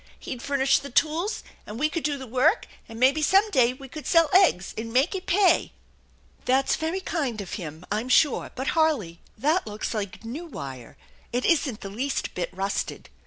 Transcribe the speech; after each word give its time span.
He'd 0.17 0.41
furnish 0.41 0.79
the 0.79 0.89
tools 0.89 1.43
and 1.67 1.77
we 1.77 1.87
could 1.87 2.01
do 2.03 2.17
the 2.17 2.25
work, 2.25 2.65
and 2.89 2.99
maybe 2.99 3.21
some 3.21 3.47
day 3.51 3.71
we 3.71 3.87
could 3.87 4.07
sell 4.07 4.31
eggs 4.33 4.73
and 4.75 4.91
make 4.91 5.13
it 5.13 5.27
pay."" 5.27 5.73
That's 6.45 6.75
very 6.75 7.01
kind 7.01 7.39
of 7.39 7.53
him, 7.53 7.85
I'm 7.91 8.09
sure. 8.09 8.49
But, 8.55 8.69
Harley, 8.69 9.19
that 9.37 9.67
looks 9.67 9.93
like 9.93 10.25
new 10.25 10.47
wire. 10.47 10.97
It 11.31 11.45
isn't 11.45 11.81
the 11.81 11.89
least 11.91 12.33
bit 12.33 12.49
rusted." 12.51 13.09